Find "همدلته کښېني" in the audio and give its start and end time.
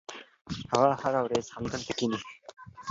1.55-2.19